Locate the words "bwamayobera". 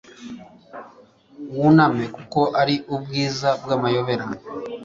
3.61-4.25